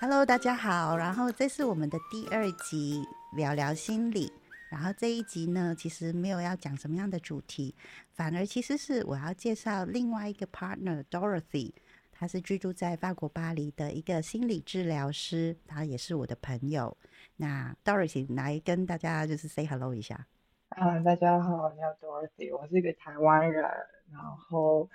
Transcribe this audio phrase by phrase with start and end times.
[0.00, 0.96] Hello，大家好。
[0.96, 4.32] 然后这是我们的第二集，聊聊心理。
[4.70, 7.74] 然后这一集呢，其实没有要讲什么样的主题，
[8.12, 11.72] 反而其实是我要介绍另外一个 partner Dorothy，
[12.12, 16.96] 她是居住在法国巴黎的一个心理治疗师，她也是我的朋友。
[17.34, 20.28] 那 Dorothy 来跟大家就是 say hello 一下。
[20.68, 23.64] 啊，大家好，我叫 Dorothy，我是一个台湾人，
[24.12, 24.88] 然后。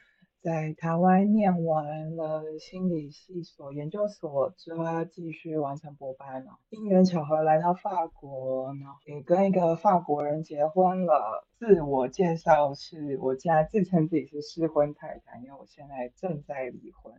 [0.43, 6.59] 在台湾念完了心理系所研究所之后，要继续完成博班了。
[6.69, 11.47] 因缘巧合来到法国，然后也跟一个法国人结婚了。
[11.55, 17.13] 自我介绍是，我现在自称自己是失婚太太，因为我现在正在离婚。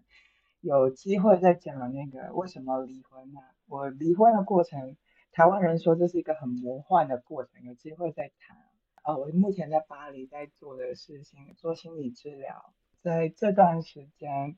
[0.60, 3.40] 有机会再讲那个为什么离婚呢？
[3.66, 4.98] 我离婚的过程，
[5.32, 8.58] 台湾人说这是一个很魔幻的过程，有机会再谈。
[9.02, 12.74] 啊，我目前在巴黎在做的事情做心理治疗。
[13.04, 14.56] 在这段时间，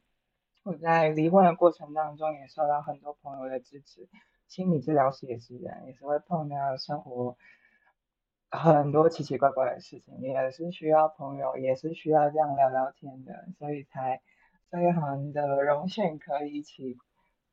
[0.62, 4.08] 我在离婚的过程当中也受到很多朋友的支持。
[4.46, 7.36] 心理治疗师也是人，也是会碰到生活
[8.48, 14.22] 很多奇奇怪怪的事情，也是需要朋友，也是需要这样聊聊天的，所以才
[14.70, 16.96] 非常的荣幸可以一起，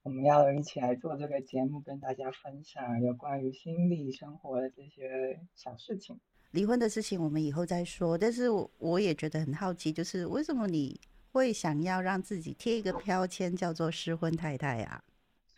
[0.04, 6.20] 我们要一起来做这个节目，跟大家分享有关于心理生活的这些小事情。
[6.54, 11.02] 离婚的事情我们以后再说，但是我我也觉得很好奇，就是为什么你
[11.32, 15.04] 会想要让自己贴一个标签叫做失婚太太啊？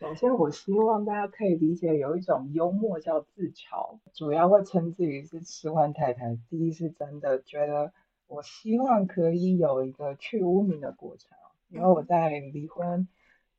[0.00, 6.38] 首先，我希望大家可以理解有一种幽默叫自嘲，主要会称自己是失婚太太。
[6.48, 7.92] 第一是真的觉得，
[8.26, 11.28] 我希望可以有一个去污名的过程，
[11.68, 13.06] 因为我在离婚。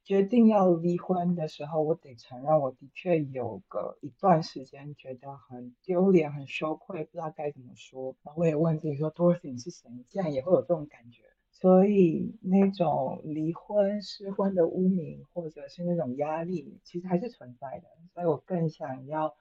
[0.07, 8.15] 决定要离婚的时候，我得承认，我的确有个一段时间觉得很丢脸、很羞愧，不知道该怎么说。
[8.23, 9.89] 然后我也问自己说：“Dorothy，你是谁？
[10.07, 17.89] 竟然也会有这种感觉？”所以那种离婚、失婚的污名，或者是那种压力，其实还是存在的。
[18.13, 19.35] 所以我更想要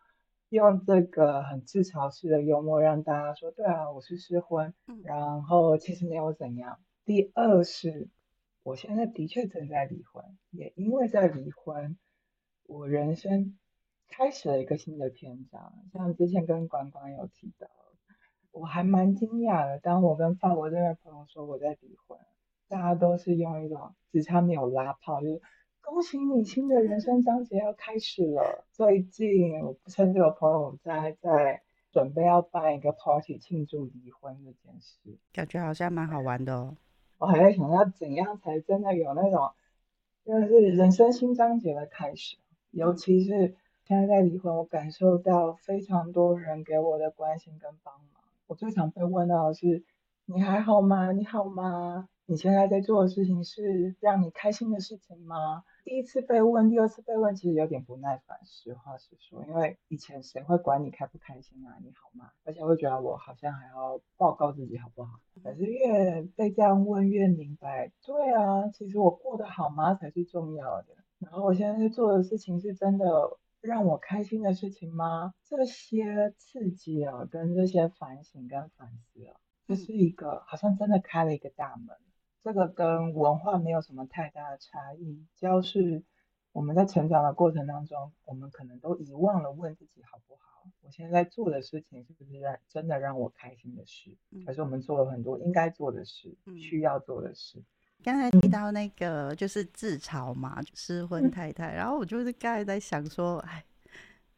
[0.49, 4.75] 用这个很自嘲式的幽默，让大家说：“对啊，我是失婚。”
[5.05, 6.81] 然后其实没有怎样。
[7.05, 8.09] 第二是。
[8.67, 11.97] 我现在的确正在离婚，也因为在离婚，
[12.65, 13.57] 我人生
[14.09, 15.73] 开始了一个新的篇章。
[15.93, 17.69] 像之前跟管管有提到，
[18.51, 19.79] 我还蛮惊讶的。
[19.79, 22.19] 当我跟法国这边朋友说我在离婚，
[22.67, 25.41] 大家都是用一种只差没有拉炮，就是
[25.81, 28.67] 恭喜你新的人生章节要开始了。
[28.73, 31.63] 最近我趁这个朋友在在
[31.93, 36.77] 准备要办一个 party 庆祝离婚这件事，感觉好像蛮好玩的哦。
[37.19, 39.51] 我还在想要怎样才真的有那种，
[40.25, 42.37] 就是人生新章节的开始。
[42.71, 48.23] 尤其是现在在离婚，我感受到非常多人给我的关心跟帮忙。
[48.47, 49.85] 我最常被问到的是：
[50.27, 51.13] 你还好吗？
[51.13, 52.09] 你好吗？
[52.29, 55.63] 你现在在做的事情是让你开心的事情吗？
[55.85, 58.37] 第一次被问，第二次被问，其实有点不耐烦。
[58.45, 61.79] 实话实说，因为以前谁会管你开不开心啊？
[61.85, 62.33] 你好吗？
[62.43, 65.21] 而且会觉得我好像还要报告自己好不好？
[65.41, 70.89] 可是越被这样问，越明白，对啊，其实我过得好吗才是重要的。
[71.21, 75.33] 然后我现在在做的事情是真的让我开心的事情吗？
[75.45, 79.37] 这些刺激啊，跟这些反省跟反思啊，
[79.69, 81.97] 这是一个好像真的开了一个大门。
[82.47, 86.05] 这个跟文化没有什么太大的差异，只要是
[86.53, 90.63] 我们在成长的过程当中，我们可能都遗忘了问自己好不好？
[90.83, 94.17] 我现在做的事情是不是让真的让我开心的事？
[94.47, 97.61] 还是我们做了很多应该做的事、需要做的事？
[98.05, 103.65] 刚才提到那个就是自嘲嘛，失婚太太，然后我就是刚才在想说，哎，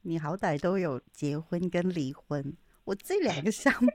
[0.01, 3.91] 你好歹都有结婚跟离婚，我这两个项目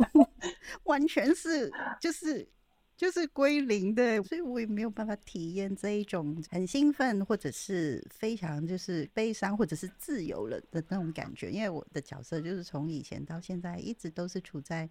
[0.85, 2.47] 完全是就是。
[3.03, 11.51] 就是归零的，所以我也没有办法体验这一种很兴奋，或者是非常就是悲伤，或者是自由了的那种感觉。
[11.51, 14.89] 因为我的角色就是从以前到现在一直都是处在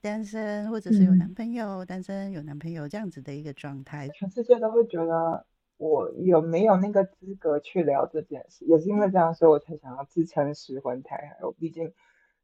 [0.00, 4.08] 单身，或者是有男朋友、单身有男朋友这样子的一个状态。
[4.08, 11.38] 全世界都会觉得我有没有那个资格去聊这件事，也是因为这样，所以我才想要自称失婚太太。
[11.42, 11.92] 我毕竟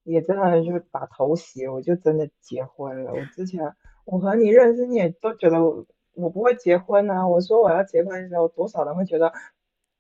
[0.05, 3.13] 也真的就是把头洗，我就真的结婚了。
[3.13, 3.75] 我之前。
[4.11, 5.85] 我和你认识，你也都觉得我
[6.15, 7.29] 我不会结婚啊。
[7.29, 9.31] 我说我要结婚的时候，多少人会觉得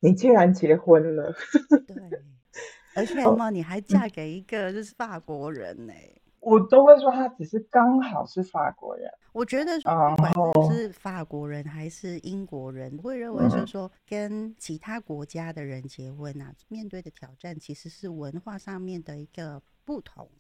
[0.01, 1.35] 你竟然结婚了？
[1.87, 1.95] 对，
[2.97, 5.93] 而且嘛，你还嫁给一个就是法国人呢。
[6.41, 9.11] 我都会说他只是刚好是法国人。
[9.33, 9.73] 我觉得
[10.17, 10.33] 不管
[10.71, 20.31] 是法国人还是英国人，会认为是说跟其他国家的人结婚啊，面对的挑战其实是文化上面的一个不同。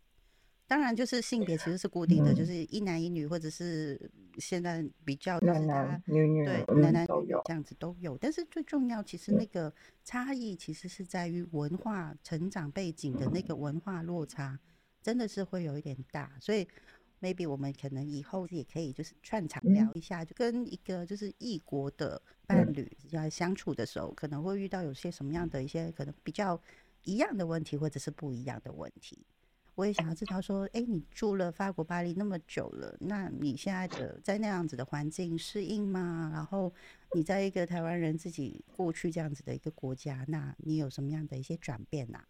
[0.69, 2.47] 当然就是性别其实是固定的，就嗯。
[2.47, 3.99] 是一男一女，或者是
[4.38, 7.23] 现在比较男男女女对，嗯男男都有。
[7.23, 9.73] 女女这样子都有，但是最重要，其实那个
[10.05, 14.61] 差异其实是在于文化成长背景的那个文化落差，
[15.03, 16.69] 真的是会有一点大，所以
[17.23, 19.73] maybe 我们可能以后也可以就是串场嗯。
[19.73, 26.61] 聊一下，就跟一个就是异国的伴侣在相处的时候，可能会遇到有些什么样的一些可能比较
[27.05, 29.25] 一样的问题，或者是不一样的问题。
[29.79, 36.33] 我也想要知道说，哎，你住了法国巴黎那么久了，那你现在的在那样子的环境适应吗？
[36.35, 36.75] 然后
[37.15, 42.25] 你在一个台湾人自己过去这样子的一个国家，那你有什么样的一些转变呐、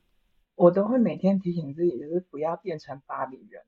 [0.56, 3.62] 我都会每天提醒自己，就是不要变成巴黎人。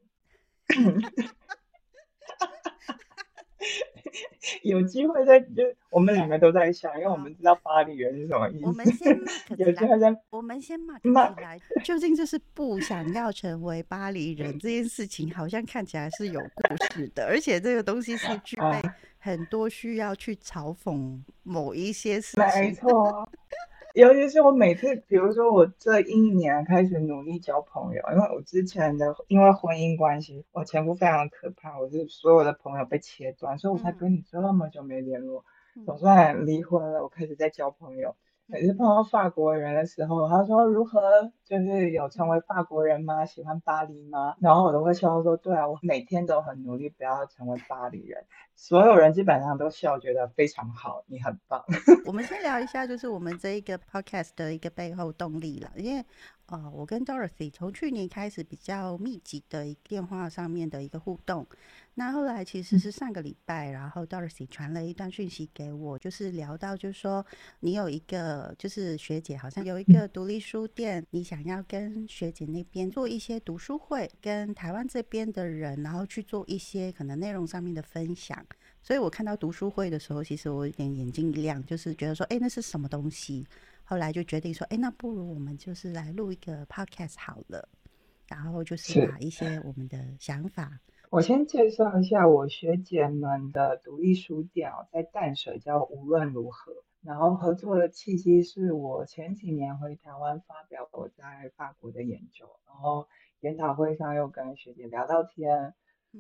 [4.63, 8.93] 有机会再就我们两个都在想，因为我们知道巴黎人是什么意思我们思。
[9.05, 22.75] 先 mark 有，机会再我们先 Mark 起来，究竟就是不想要成为巴黎人这件事情，好像看起来是有故事的，而且这个东西是具备啊，很多需要去嘲讽某一些事没情。
[22.75, 23.31] 错。
[23.95, 35.45] 尤其是我每次，比如说我这一年开始努力交朋友，因为我之前的因为婚姻关系，我前夫非常可怕，我是所有的朋友被切断，所以我才嗯跟你这么久没联络。
[35.85, 38.15] 总嗯算离婚了，我开始在交朋友。
[38.51, 41.01] 每次碰到法国人的时候，他说如何
[41.45, 43.25] 就是有成为法国人吗？
[43.25, 44.35] 喜欢巴黎吗？
[44.41, 48.25] 然后我都会笑说，对啊，我每天都很努力，不要成为巴黎人。
[48.57, 51.65] 所有人基本上都笑，觉得非常好，你很棒。
[52.05, 56.05] 我们先聊一下，就是我们这一个 podcast 的一个背后动力了，因为
[56.51, 61.47] 呃，我跟 Dorothy 从去年开始比较密集的电话上面的一个互动，
[61.95, 67.25] 那后来其实是上个礼拜，然后 Dorothy 传了一段讯息给我，就是聊到就是说
[67.61, 78.45] 你有一个就是学姐好像有一个独立书店，你想要跟学姐那边做一些读书会，跟台湾这边的人，然后去做一些可能内容上面的分享。
[78.83, 83.47] 所以我看到读书会的时候，其实我有点眼睛一亮，就是觉得说，哎，那是什么东西？
[83.91, 87.69] 后来就决定说，哎，那不如我们就是来录一个 podcast 好了，
[88.29, 90.79] 然后就是是把一些我们的想法，
[91.11, 96.73] 我先介绍一下我学姐们的独立书店哦，在淡水叫无论如何。
[97.03, 103.09] 然后合作的契机是我前几年回台湾发表我在法国的研究，然后
[103.41, 105.75] 研讨会上又跟学姐聊到天，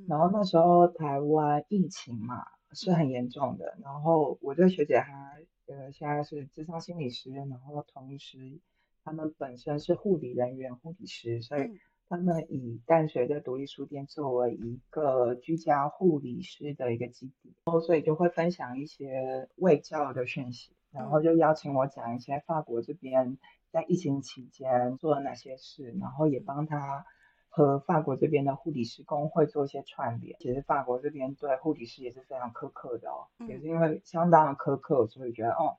[0.08, 5.36] 然嗯后那时候台湾疫情嘛是很严重的，然后我这个学姐她
[5.70, 8.60] 呃现在是智商心理师，然后同时
[9.04, 11.78] 他们本身是护理人员、护理师，所以嗯。
[12.12, 21.22] 他们以淡水的独立书店作为一个居家护理师的一个基地，然后所以就会分享一些卫教的讯息，然后嗯。
[21.22, 23.38] 就邀请我讲一些法国这边
[23.70, 27.06] 在疫情期间做了哪些事，然后也帮他
[27.50, 30.38] 和法国这边的护理师工会做一些串联。
[30.40, 35.76] 其实法国这边对护理师也是非常苛刻的哦，也嗯是因为相当的苛刻，所以觉得哦。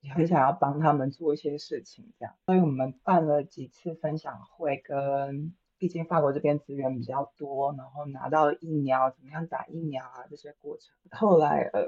[0.00, 10.94] 也很想要帮他们做一些事情，这样，所以我们办了几次分享会，跟毕竟法国这边资源比较多，然后拿到疫苗，怎么样打疫苗啊这些过程。
[11.10, 11.84] 后来呃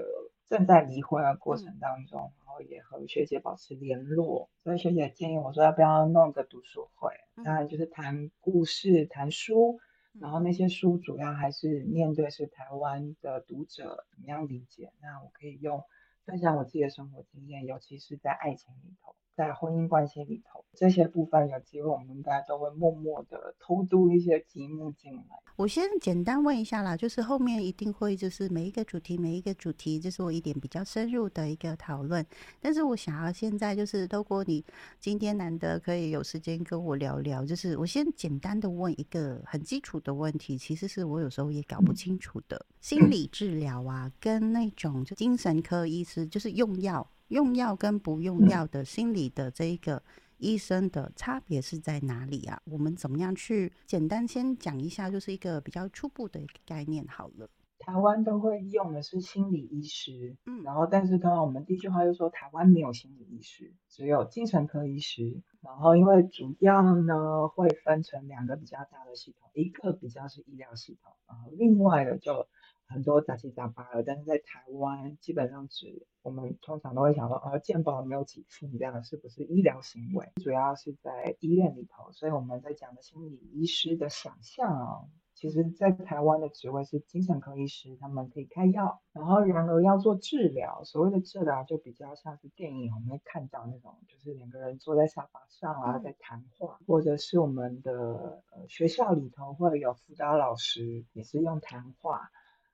[0.49, 7.13] 正在离婚的过程嗯当中，然后也和学姐保持联络，所以学姐建议我说要不要弄个读书会，
[7.45, 9.81] 当然就是谈故事、谈书，
[10.21, 15.83] 然后那些书主要还是面对是台湾的读者怎么样理解，那我可以用。
[16.27, 25.23] 分享我自己的生活经验，尤其是在爱情里头，在婚姻关系里头，这些部分有机会我们应该都会默默的偷渡一些题目进来。
[25.57, 32.25] 我先简单问一下啦，就是后面一定会就是每一个主题每一个主题，这是我一点比较深入的一个讨论。
[32.61, 34.63] 但是我想要现在就是透过你
[34.99, 47.07] 今天难得可以有时间跟我聊聊，就是我先简单的问一个很基础的问题，其实是我有时候也搞不清楚的，心理治疗啊，跟那种就精神科医师就是用药。
[47.31, 50.03] 用药跟不用药的心理的这一个
[50.39, 52.61] 医生的差别是在哪里啊？
[52.65, 57.49] 我们怎么样去简单先讲一下，就是一个比较初步的一个概念好了。
[57.79, 65.41] 台湾都会用的是心理医师，嗯然后但是通常我们第一句话就说台湾没有心理医师，只有精神科医师。
[65.63, 72.47] 然后因为主要呢会分成两个比较大的系统，一个比较是医疗系统，然后另外的就
[72.91, 80.31] 很多杂七杂八的，但是在台湾基本上只我们通常都会想说，呃，健保没有给付这样是不是医疗行为？
[80.43, 85.05] 主要是在医院里头，所以我们在讲的心理医师的想象啊、
[85.35, 102.31] 其实，在台湾的职位是精神科医师，他们可以开药，然后然而要做治疗，所谓的治疗就比较像是电影我们会看到那种，就是两个人坐在沙发上啊，在谈话，或者是我们的呃学校里头会有辅导老师也是用谈话。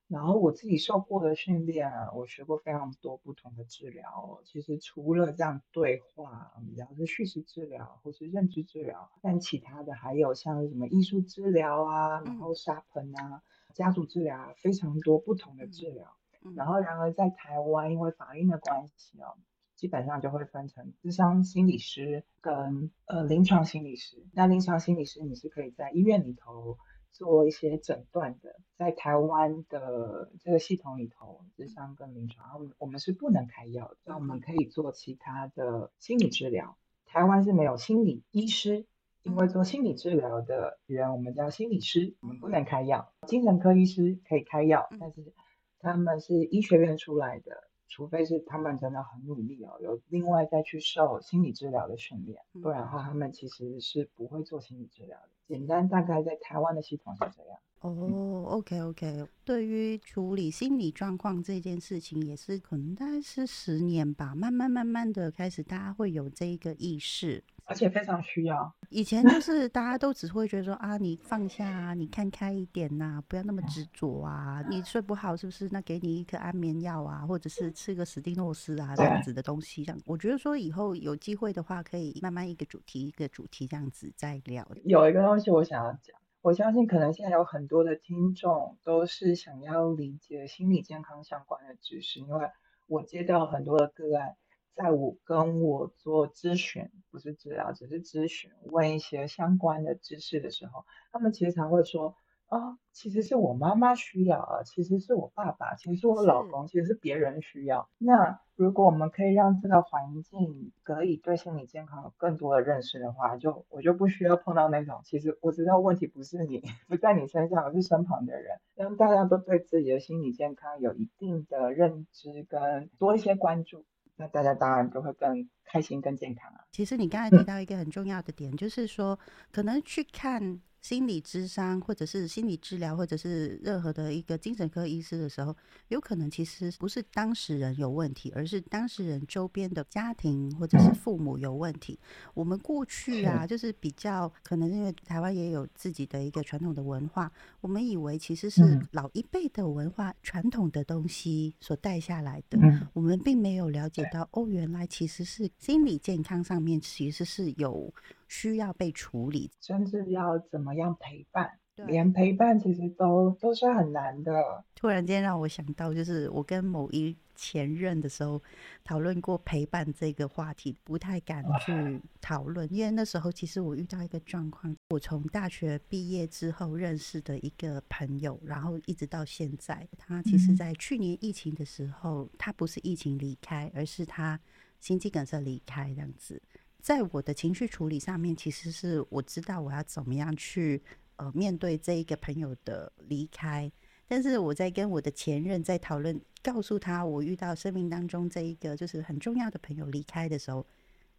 [0.09, 4.41] 然后我自己受过的训练啊，我学过非常多不同的治疗。
[4.45, 13.43] 其实除了这样对话，比较是叙事治疗或是认知治疗，但其他的还有像什么艺术治疗啊，然后沙盆啊，
[13.75, 16.17] 家族治疗，非常多不同的治疗。
[16.55, 19.35] 然后然而在台湾，因为法令的关系哦，
[19.75, 24.25] 基本上就会分成智商心理师跟呃临床心理师。
[24.33, 26.79] 那临床心理师你是可以在医院里头。
[27.17, 36.77] 做一些诊断的，在台湾的这个系统里头，智商跟临床，我我们是不能开药的，那我们可以做其他的心理治疗。
[37.07, 38.85] 台湾是没有心理医师，
[39.23, 43.15] 因为做心理治疗的人，我们叫心理师，我们不能开药。
[43.27, 45.33] 精神科医师可以开药，但是
[45.79, 47.71] 他们是医学院出来的。
[47.89, 55.29] 除非是他们真的很努力哦，有另外再去受心理治疗的训练，不然的话他们其实是不会做心理治疗的。
[55.47, 57.59] 简单大概在台湾的系统是这样。
[57.81, 67.45] 哦，OK OK，对于处理心理状况这件事情，也是可能大概是十年吧，慢慢慢慢的开始，大家会有这一个意识。
[67.67, 68.73] 而且非常需要。
[68.91, 74.63] 以前就是大家都只会觉得说啊，你放下啊，你看开一点呐，不要那么执着啊。
[74.71, 75.69] 你睡不好是不是？
[75.73, 79.85] 那给你一颗安眠药啊，或者是吃个史蒂诺斯啊这样子的东西。
[79.85, 84.67] 这样，我觉得说以后有机会的话，可以慢慢一个主题一个主题这样子再聊。
[84.85, 92.49] 有一个东西我想要讲，我相信可能现在有很多的听众都是想要理解心理健康相关的知识，因为
[92.87, 94.37] 我接到很多的个案。
[94.77, 102.15] 在我跟我做咨询，不是治疗，只是咨询，问一些相关的知识的时候，他们其实常会说，
[102.49, 107.89] 啊，其实是我妈妈需要啊，其实是我爸爸，其实是我老公，其实是别人需要。
[107.97, 123.87] 那如果我们可以让这个环境可以对心理健康有更多的认识的话，就我就不需要碰到那种，其实我知道问题不是你， 不在你身上，而是身旁的人，让大家都对自己的心理健康有一定的认知跟多一些关注。
[124.17, 126.61] 那大家当然就会更开心、更健康啊。
[126.73, 129.19] 其实你刚才提到一个很重要的点，就是说
[129.51, 130.61] 可能去看。
[130.87, 135.53] 心理智商，或者是心理治疗，或者是任何的一个精神科医师的时候，
[135.89, 141.99] 有可能其实不是当事人有问题，而是当事人周边的家庭或者是父母有问题。
[142.35, 152.61] 我们过去啊，就是比较可能因为台湾也有自己的一个传统的文化，我们以为其实是老一辈的文化传统的东西所带下来的，
[152.93, 157.93] 我们并没有了解到哦，原来其实是心理健康上面其实是有。
[158.29, 164.65] 需要被处理，甚至要怎么样陪伴，连陪伴其实都都是很难的。
[164.75, 168.43] 突然间让我想到，就是我跟某一前任的时候
[168.83, 184.41] 讨论过陪伴这个话题，不太敢去讨论，因为那时候其实我遇到一个状况，我从大学毕业之后认识的一个朋友，然后一直到现在，他其实在去年疫情的时候，他不是疫情离开，而是他
[184.81, 186.41] 心肌梗塞离开这样子。
[186.87, 190.81] 在我的情绪处理上面，其实是我知道我要怎么样去
[191.17, 193.69] 呃面对这一个朋友的离开。
[194.07, 200.65] 但是我在跟我的前任在讨论，告诉他我遇到生命当中这一个就是很重要的朋友离开的时候，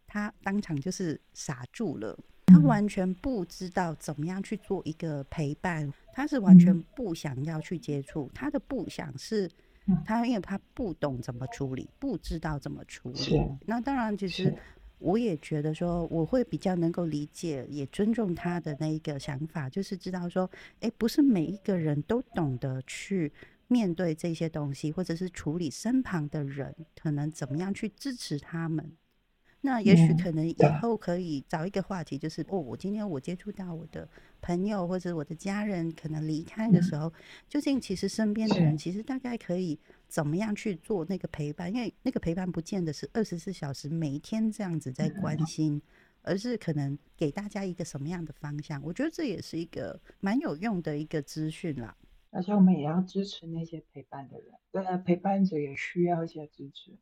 [0.06, 9.46] 他当场就是傻住了，他完全不知道怎么样去做一个陪伴，他是完全不想要去接触，他的不想是
[10.06, 13.38] 他因为他不懂怎么处理，不知道怎么处理。
[13.66, 14.56] 那当然其实。
[14.98, 20.50] 我也觉得说，我会比较能够理解，也尊重他的那一个想法，就是知道说，
[20.80, 23.32] 哎，不是每一个人都懂得去
[23.68, 28.92] 面对这些东西，或者是处理身旁的人，可能怎么样去支持他们。
[29.60, 34.08] 那也许可能以后可以找一个话题，就是哦，我今天我接触到我的
[34.40, 37.12] 朋友或者我的家人可能离开的时候，
[37.48, 39.76] 究竟其实身边的人其实大概可以
[40.08, 41.72] 怎么样去做那个陪伴？
[41.72, 45.80] 因为那个陪伴不见得是二十四小时每一天这样子在关心，
[46.22, 48.82] 而是可能给大家一个什么样的方向？
[48.82, 51.96] 我觉得这也是一个蛮有用的一个资讯啦。
[52.30, 56.92] 而且我们也要支持那些陪伴的人，对啊，陪伴者也需要一些支持。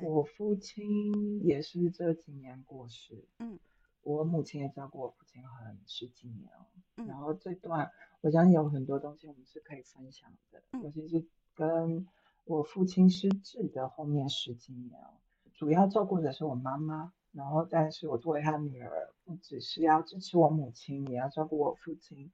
[0.00, 3.58] 我父亲也是这几年过世，嗯，
[4.02, 7.90] 我母亲也照顾我父亲很十几年了，然后这段
[8.22, 12.06] 我相信有很多东西我们是可以分享的，尤其是跟
[12.44, 15.20] 我父亲失智的后面十几年哦，
[15.54, 22.32] 主要照顾的是我妈妈，然后但是我作为他女儿，不只是要支持我母亲，也要照顾我父亲，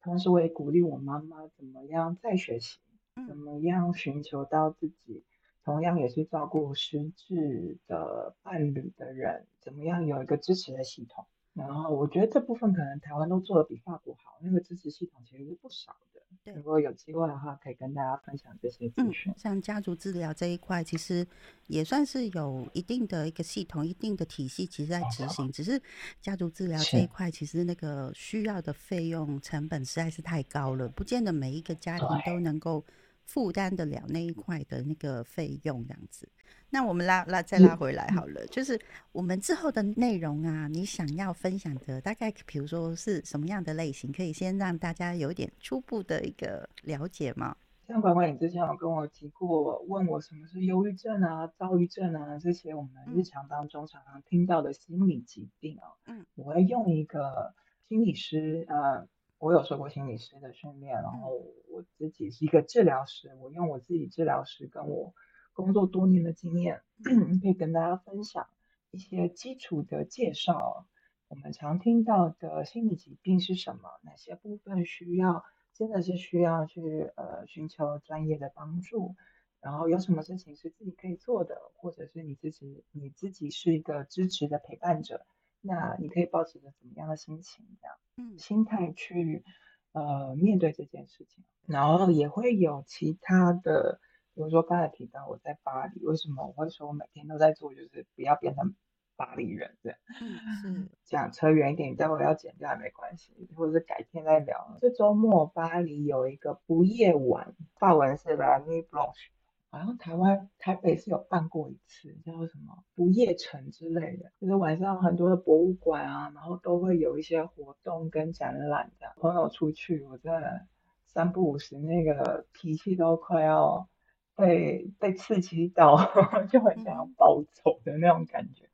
[0.00, 2.78] 同时我也鼓励我妈妈怎么样再学习，
[3.14, 5.24] 怎嗯么样寻求到自己
[5.64, 11.26] 同样也是照顾失智的伴侣的人，怎么样有一个支持的系统。
[11.52, 16.20] 然后我觉得这部分可能台湾都做的比法国好，那个支持系统其实是不少的。
[16.44, 21.26] 对如果有机会的话，可以跟大家分享这些资嗯讯。，像家族治疗这一块，其实
[21.66, 25.50] 也算是有一定的一个系统、一定的体系，其实在执行。
[25.50, 25.82] 只是
[26.20, 32.82] 家族治疗这一块，其实那个需要的费用成本实在是太高了，不见得每一个家庭都能够
[33.30, 36.28] 负担得了那一块的那个费用，这样子。
[36.68, 38.76] 那我们拉拉再拉嗯回来好了，就是
[39.12, 47.56] 我们之后的内容啊，你想要分享的大概比如说是什么样的类型，可以先让大家有点初步的一个了解吗？
[47.86, 57.54] 像管管，你之前有跟我提过，问我什么是忧郁症啊、躁郁症啊这些我们日嗯常当中常常听到的心理疾病啊，嗯我会用一个
[57.88, 59.06] 心理师，呃，
[59.40, 61.30] 我有受过心理师的训练，然嗯后
[61.70, 65.14] 我自己是一个治疗师，我用我自己治疗师跟我
[65.54, 66.82] 工作多年的经验，
[67.42, 68.46] 可以跟大家分享
[68.90, 70.86] 一些基础的介绍。
[71.28, 73.88] 我们常听到的心理疾病是什么？
[74.02, 75.42] 哪些部分需要
[75.72, 79.16] 真的是需要去呃寻求专业的帮助？
[79.62, 85.24] 然后有什么事情是自己可以做的，或者是你自己你自己是一个支持的陪伴者，
[85.60, 89.44] 那你可以保持着怎么样的心情，这样嗯心态去
[89.92, 94.00] 呃面对这件事情，然后也会有其他的，
[94.34, 98.74] 比如说刚才提到我在巴黎，为什么我会说我每天都在做，就是不要变成
[99.16, 99.98] 巴黎人这样。
[100.20, 100.88] 嗯，是。
[101.04, 104.78] 讲扯远一点，待会要剪掉也没关系，或者是改天再聊。
[104.80, 109.30] 这周末巴黎有一个不夜晚，法文是 La Nuit Blanche，
[109.70, 119.14] 好像台湾台北是有办过一次，叫做什么不夜城之类的，就是晚上很多的博物馆啊，然后都会有一些活动跟展览这样。
[119.16, 120.66] 朋友出去，我真的
[121.06, 123.88] 三不五时，那个脾气都快要
[124.34, 125.96] 被被刺激到，
[126.50, 128.68] 就很想要嗯暴走的那种感觉。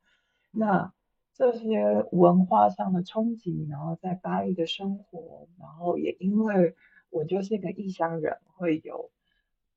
[0.49, 0.91] 那
[1.33, 6.75] 这些文化上的冲击，然后在巴黎的生活，然后也因为
[7.11, 9.11] 我就是一个异乡人，会有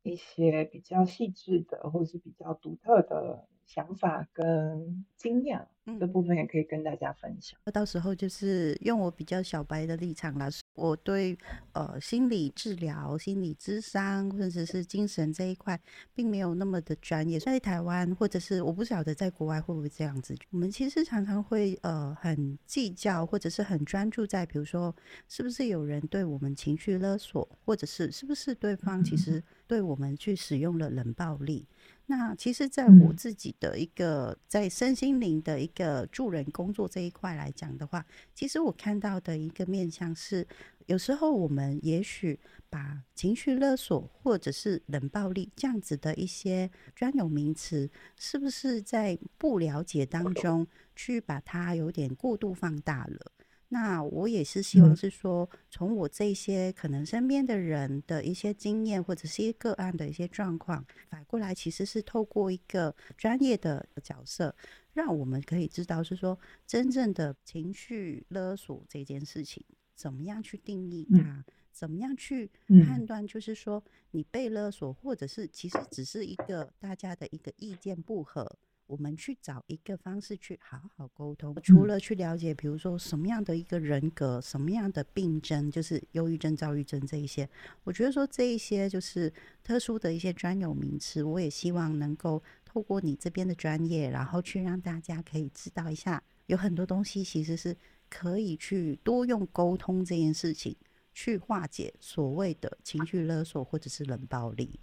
[0.03, 5.65] 一些比较细致的或是比较独特的想法跟经验，
[6.01, 7.57] 这嗯部分也可以跟大家分享。
[7.73, 11.39] 到时候就是用我比较小白的立场啦，我对
[11.73, 15.81] 呃心理治疗、心理咨商或者是精神这一块，
[16.13, 17.39] 并没有那么的专业。
[17.39, 24.93] 在台湾或者是我不晓得在国外会不会这样子，我们其实常常会呃很计较，或者是很专注在，比如说
[25.29, 31.65] 是不是有人对我们情绪勒索，或者是是不是对方其实对我们去使用了冷暴力。
[32.11, 40.45] 那其实，在我嗯自己的一个在身心灵的一个助人工作这一块来讲的话，其实我看到的一个面向是，
[40.87, 53.31] 有时候我们也许把情绪勒索或者是冷暴力这样子的一些专有名词，是不是在不了解当中去把它有点过度放大了？
[53.73, 64.53] 那我也是希望嗯是说，从我这些可能身边的人的一些经验，或者是一些个案的一些状况，反过来其实是透过一个专业的角色，
[64.93, 73.81] 让我们可以知道是说，真正的情绪勒索这件事情，怎么样去定义嗯它，怎么样去嗯判断，就是说
[74.11, 78.59] 你被勒索，或者是其实只是一个大家的一个意见不合。
[78.91, 87.49] 我们去找一个方式去好好沟通，除嗯了去了解，比如说什么样的一个人格，什么样的病症，就是忧郁症、躁郁症这一些，
[87.85, 97.77] 我觉得说这一些就是特殊的一些专有名词，我也希望能够透过你这边的专业，然后去让大家可以知道一下，有很多东西其实是
[98.09, 100.75] 可以去多用沟通这件事情
[101.15, 104.81] 去化解所谓的情绪勒索或者是冷暴力。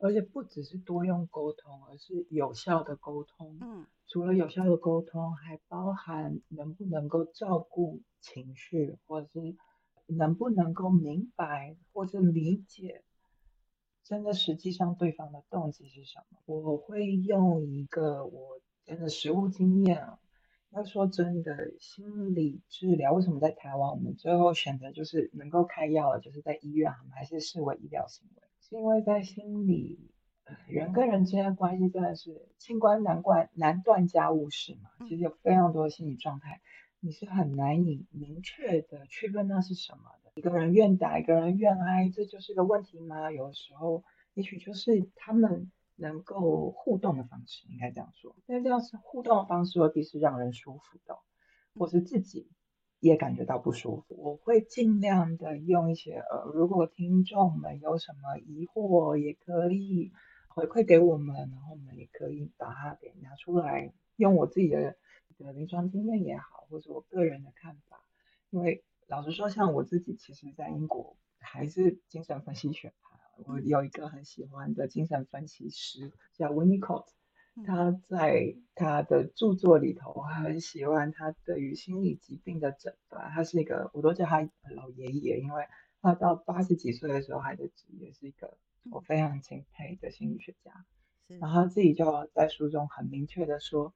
[0.00, 3.58] 而且不只是多用沟通，而是有效的沟通。
[3.60, 9.54] 嗯除了有效的沟通，还包含能不能够照顾情绪，或者是
[10.06, 13.04] 能不能够明白或是理解，
[14.02, 16.38] 真的实际上对方的动机是什么。
[16.46, 20.18] 我会用一个我真的实务经验啊，
[20.70, 30.08] 要说真的，心理治疗为什么在台湾我们最后选择就是能够开药的，就是在医院，我们还是视为医疗行为，是因为在心里。
[30.44, 36.60] 呃人跟人之间的关系真的是清官难断难断家务事嘛，其实有非常多的心理状态，
[36.98, 40.32] 你是很难以明确的区分那是什么的。
[40.34, 43.30] 一个人愿打，一个人愿挨，这就是个问题吗？
[43.30, 44.02] 有的时候，
[44.34, 48.34] 也许就是他们能够互动的方式，应该这样说。
[48.48, 51.18] 但这样是互动的方式未必是让人舒服的哦，
[51.76, 52.50] 或是自己
[53.00, 54.14] 也感觉到不舒服。
[54.16, 60.12] 我会尽量的用一些呃，如果听众们有什么疑惑，也可以
[60.48, 64.96] 回馈给我们，然后我们也可以把它给拿出来，用我自己的
[65.38, 68.04] 的临床经验也好，或者我个人的看法。
[68.50, 72.94] 因为老实说，像我自己，其实在英国还是精神分析学派。
[73.46, 77.06] 我有一个很喜欢的精神分析师叫 Winnicott。
[77.64, 83.30] 他在他的著作里头，我很喜欢他对于心理疾病的诊断。
[83.30, 84.40] 他是一个，我都叫他
[84.74, 85.64] 老爷爷，因为
[86.00, 88.56] 他到八十几岁的时候还在职业，是一个
[88.90, 90.72] 我非常钦佩的心理学家。
[91.38, 93.94] 然后他自己就在书中很明确的说，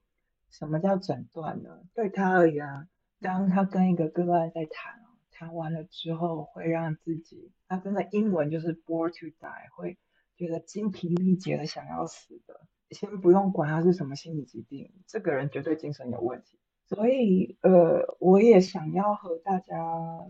[0.50, 1.81] 什么叫诊断呢？
[1.94, 2.88] 对他而言，
[3.20, 5.00] 当他跟一个个案在谈，
[5.33, 9.98] 谈完了之后，会让自己，他真的英文就是 bore to die，会
[10.37, 12.61] 觉得精疲力竭的想要死的。
[12.90, 16.58] 先不用管他是什么心理疾病，这个人绝对精神有问题。
[16.86, 19.74] 所以，呃，我也想要和大家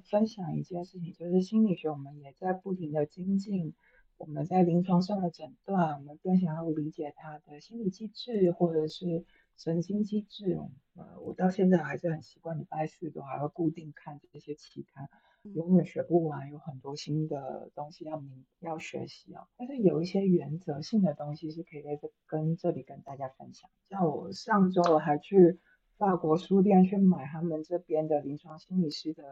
[0.05, 3.75] 分享一件事情，就是心理学我们也在不停的精进，
[4.17, 9.25] 我们在临床上的诊断，我们更想要理解他的心理机制或者是
[9.57, 10.61] 神经机制。
[10.95, 15.11] 呃，我到现在还是很习惯礼拜四都还要固定看这些期刊。
[15.53, 19.47] 永远学不完，有很多新的东西要明要学习哦。
[19.57, 23.69] 但是有一些原则性的东西是可以在这跟这里跟大家分享。
[23.91, 25.61] 像我上周我还去
[25.99, 29.23] 法国书店去买他们这边的临床心理师的，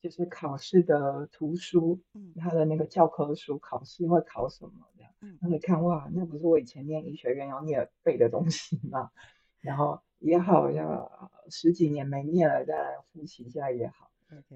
[0.00, 5.12] 就是考试的图书，嗯，他的那个教科书，考试会考什么这样。
[5.20, 9.10] 嗯，你看哇，那不是我以前念医学院要念背的东西吗？
[9.60, 11.10] 然后也好，像
[11.50, 14.10] 十几年没念了，再来复习一下也好。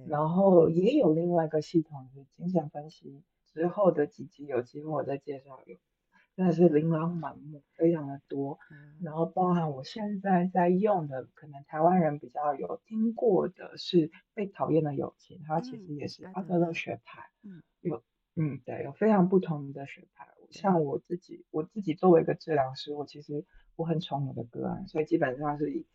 [0.08, 5.76] 然后也有另外一个系统是精神分析，之后的几集有机会我再介绍，有
[6.36, 8.58] 真的是琳琅满目，非常的多。
[9.00, 17.30] 然后包含我现在在用的，可能台湾人比较有听过的是被讨厌的友情，它其实也是阿德勒学派。
[17.42, 18.02] 嗯，有
[18.34, 20.28] 嗯对，有非常不同的学派。
[20.50, 23.44] 像我自己，我自己作为一个治疗师，我其实
[23.76, 25.86] 我很宠我的个案，所以基本上是以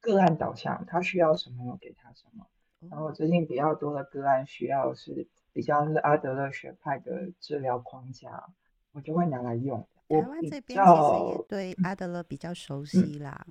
[0.00, 2.46] 个案导向，他需要什么我给他什么。
[2.90, 8.44] 然后最近比较多的个案需要是比较是阿德勒学派的治疗框架，
[8.92, 9.78] 我就会拿来用。
[10.08, 13.44] 台湾这边其实也对阿德勒比较熟悉啦。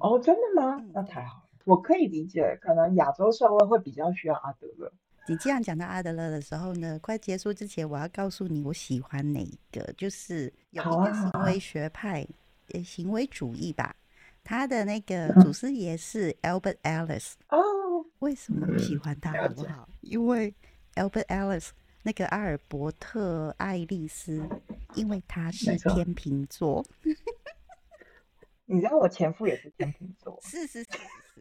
[0.00, 0.82] 哦，真的吗？
[0.92, 4.90] 那太好了，我可以理解，可能亚洲社会会比较需要阿德勒。
[5.28, 12.26] 你这样讲到阿德勒的时候呢，快结束之前，我要告诉你我喜欢哪一个，就是有一个行为学派，
[12.72, 13.94] 呃，行为主义吧，
[14.42, 17.34] 他的那个祖师爷是 Albert Ellis。
[17.50, 17.83] 哦。
[18.24, 19.86] 为什么喜欢他好不好？
[20.00, 20.54] 因为
[20.94, 21.68] Albert Ellis
[22.02, 24.48] 那个阿尔伯特爱丽丝，
[24.94, 26.82] 因为他是天秤座。
[28.64, 30.90] 你知道我前夫也是天秤座， 是是是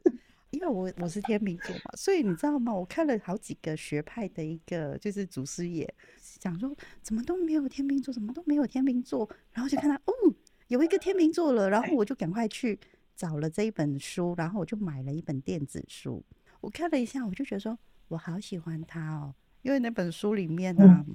[0.04, 0.20] 是，
[0.50, 2.74] 因为我我是天秤座嘛，所以你知道吗？
[2.74, 5.90] 我看了好几个学派的一个就是祖师爷，
[6.38, 10.14] 讲说怎么都没有天秤座，怎么都没有天秤座，然后就看到哦，
[10.68, 12.78] 有一个天秤座了，然后我就赶快去
[13.16, 16.22] 找了这一本书，然后我就买了一本电子书。
[16.64, 21.06] 我看了一下，我就觉得说，我好喜欢他哦，因为那本书里面呢，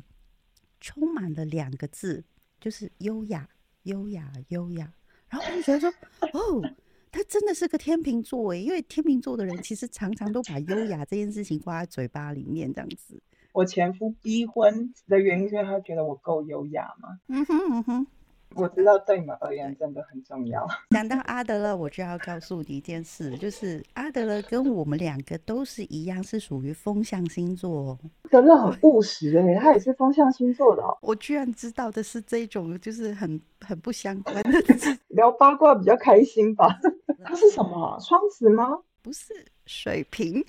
[0.79, 2.23] 充满了两个字，
[2.61, 3.49] 就是优雅、
[3.85, 4.93] 优雅、优雅。
[5.31, 5.91] 然后我就觉得说，
[6.35, 6.63] 哦，
[7.11, 13.19] 他真的是个天秤座诶，因为天秤座的人其实常常都把优雅这件事情挂在嘴巴里面，这样子。
[13.53, 17.19] 我前夫逼婚的原因是他觉得我够优雅吗？
[17.29, 18.07] 嗯哼嗯哼。
[18.55, 20.67] 我知道对你们而言真的很重要。
[20.91, 27.99] 讲到阿德勒，我就要告诉你一件事，就是阿德勒跟我们两个都是一样，是属于风象星座。
[28.31, 30.83] 真的很务实哎，他也是风象星座的。
[31.03, 34.51] 我居然知道的是这种，就是很很不相关的。
[35.09, 36.79] 聊八卦比较开心吧？
[37.25, 37.99] 他是什么？
[38.01, 38.79] 双子吗？
[39.03, 39.33] 不是，
[39.67, 40.45] 水瓶。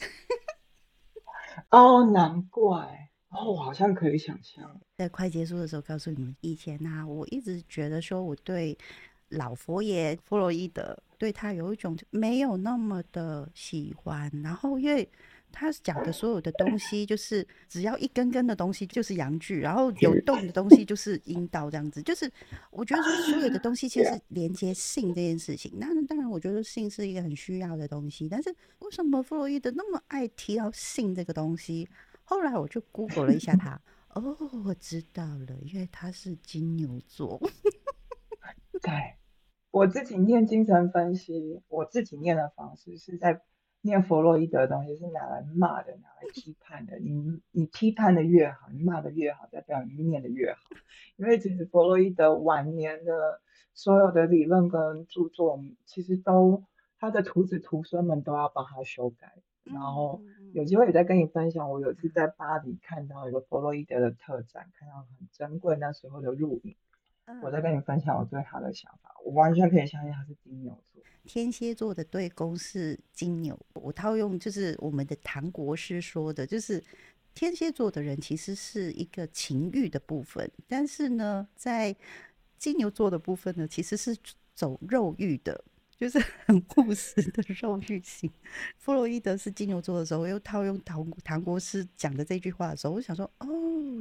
[1.71, 3.08] 哦，难怪。
[3.29, 8.77] 哦，好像可以想象，在快结束的时候告诉你们，以前呢，我一直觉得说我对
[9.29, 15.07] 老佛爷弗洛伊德对他有一种没有那么的喜欢，然后因为
[15.51, 22.31] 他讲的所有的东西，就是只要一根根的东西就是阳具，然后有洞的东西就是阴道这样子，就是
[22.71, 31.87] 我觉得说所有的东西其实连接性这件事情，那当然我觉得性是一个很需要的东西，但是为什么弗洛伊德那么爱提到性这个东西？
[32.29, 37.41] 后来我就 Google 了一下他，哦，我知道了，因为他是金牛座。
[38.83, 39.15] 对，
[39.71, 43.41] 我自己念精神分析，我自己念的方式是在
[43.81, 46.99] 念弗洛伊德的东西，是拿来骂的，拿来批判的。
[46.99, 50.59] 你你批判的越好，你骂的越好，代表你念的越好。
[51.15, 53.41] 因为其实弗洛伊德晚年的
[53.73, 56.63] 所有的理论跟著作，其实都
[56.99, 59.33] 他的徒子徒孙们都要帮他修改。
[59.63, 60.21] 然后
[60.53, 61.69] 有机会也再跟你分享。
[61.69, 66.75] 我有一次在巴黎看到一个弗洛伊德的特展，看到很珍贵那时候的录影，
[67.43, 69.15] 我在跟你分享我对他的想法。
[69.23, 73.59] 我完全可以相信他是金牛座，天蝎座的对宫是金牛。
[73.73, 76.83] 我套用就是我们的唐国师说的，就是
[77.35, 81.95] 天蝎座的人其实是一个情欲的部分，但是呢，在
[82.57, 84.17] 金牛座的部分呢，其实是
[84.55, 85.63] 走肉欲的。
[85.99, 88.31] 就是 很务实的肉欲型。
[88.77, 93.47] 弗洛伊德是金牛座的时候，又套用唐唐国师讲的这句话的时候，我想说，哦，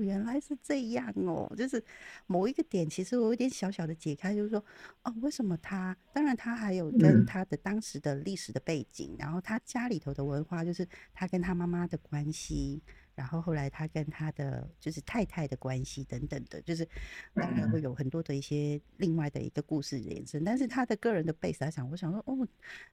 [0.01, 1.53] 原来是这样哦。
[1.57, 1.83] 就是
[2.27, 4.65] 某一个点，其实我有点小小的解开，就是说，
[5.03, 5.97] 哦，为什么他？
[6.13, 12.81] 当然，他还有跟他的当时的历史的背景，然后他家里头的文化，就是他跟他妈妈的关系。
[13.19, 16.87] 然后后来他跟他的就是太太的关系等等的，就是
[17.35, 20.45] 当然会有很多的一些另外的一个故事延伸。
[20.45, 22.47] 但是他的个人的 base 来讲，我想说，哦，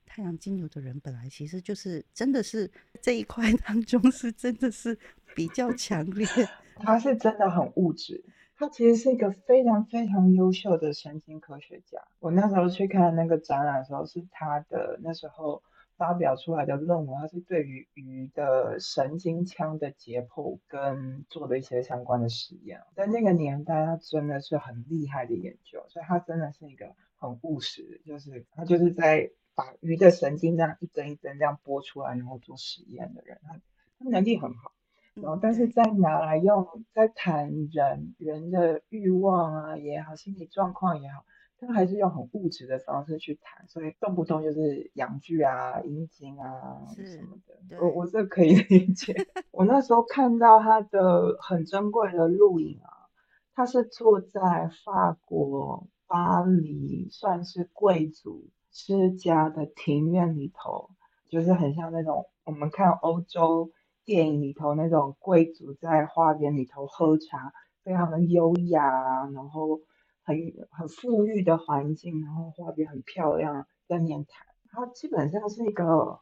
[0.04, 4.98] 太阳金牛的人本来其实就是真的是这一块当中是真的是
[5.36, 6.26] 比较强烈。
[6.82, 8.26] 他是真的很物质，
[8.58, 12.00] 他其实是一个非常非常优秀的神经科学家。
[12.20, 15.62] 我那时候去看那个展览的时候，是他的那时候。
[15.97, 22.81] 发表出来的论文，它是对于鱼的神经腔的解剖跟做的一些相关的实验。
[22.95, 33.60] 在那个年代，它真的是很厉害的研究，所以它真的是一个很务实，就是他就是在把鱼的神经这样一针一针这样剥出来，然后做实验的人，他
[33.99, 34.71] 他能力很好。
[35.13, 41.23] 然后，但是在拿来用在谈人人的欲望啊也好，心理状况也好。
[41.58, 47.80] 他还是用很物质的方式去谈，所以动不动就是阳具啊、阴茎啊什么的。
[47.82, 49.15] 我我这可以 理解。
[49.52, 53.08] 我那时候看到他的很珍贵的录影啊，
[53.54, 60.89] 他是坐在法国巴黎，算是贵族之家的庭院里头，
[61.30, 63.72] 就是很像那种我们看欧洲
[64.04, 69.80] 电影里头那种贵族在花园里头喝茶，非常的优雅，然后。
[70.26, 70.36] 很
[70.72, 74.46] 很富裕的环境，然后画面很漂亮，在面谈。
[74.70, 76.20] 他基本上是一个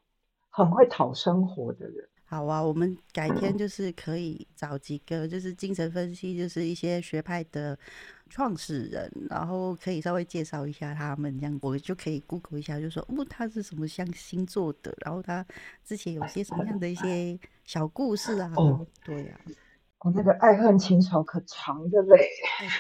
[0.51, 2.07] 很会讨生活的人。
[2.25, 7.77] 好啊，我们改天就是可以找几个，就是精神分析，就是一些学派的
[8.29, 15.45] 创始人，然后可以稍微介绍一下他们，这样我就可以 Google 一下，就说哦，他是什么像星座的，然后他
[15.83, 18.51] 之前有些什么样的一些小故事啊？
[18.55, 19.39] 哦，对呀。
[20.03, 22.27] 我那个爱恨情仇可长的嘞，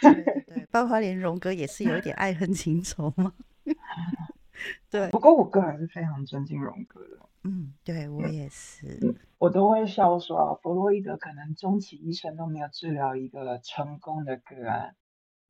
[0.01, 3.33] 对对，包括连荣哥也是有一点爱恨情仇嘛。
[4.89, 7.17] 对，不过我个人是非常尊敬荣哥的。
[7.43, 8.99] 嗯，对我也是，
[9.37, 14.95] 我都会笑说啊，弗洛伊德可能终其一生都没有治疗一个成功的个案，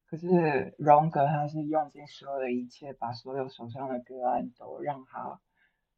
[0.07, 5.39] 可是荣格他是用尽所有的一切，把所有手上的个案都让他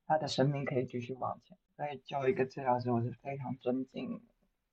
[0.08, 1.58] 他的生命可以继续往前。
[1.76, 4.22] 所以，作为一个治疗师，我是非常尊敬。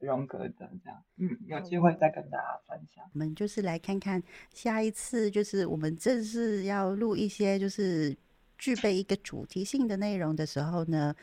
[0.07, 3.05] 荣格的这样，嗯，有机会再跟大家分享。
[3.13, 8.17] 我们就是来看看下一次，就是我们正式要录一些就是
[8.59, 11.15] 具备一个主题性的内容的时候呢。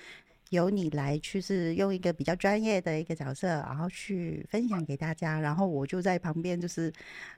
[0.49, 6.91] 由你来去是用一个比较专业的一个角色，然后去分享给大家，然后我就在旁边就是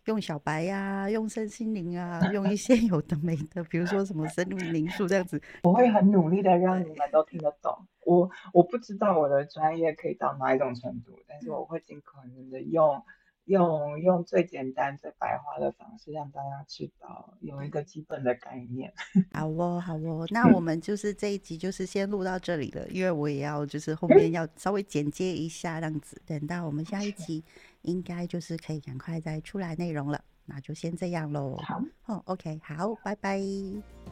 [0.05, 7.87] 用小白呀，用身心灵啊，用一些有的没的，比如说什么生命灵数这样子， 我会很努力的让你们都听得懂。
[8.05, 13.01] 我我不知道我的专业可以到哪一种程度，但是我会尽可能的用。
[13.45, 18.93] 用用最简单、最白话的方式让大家知道有一个基本的概念。
[19.33, 26.21] 好哦，好哦，那我们就是这一集就是先录到这里了，因为我也要就是后面要稍微剪接一下这样子。
[26.25, 27.43] 等到我们下一集，
[27.81, 30.23] 应该就是可以赶快再出来内容了。
[30.45, 31.55] 那就先这样喽。
[31.57, 33.39] 好，哦，OK，好，拜拜，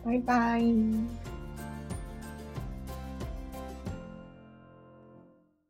[0.03, 0.63] 拜拜。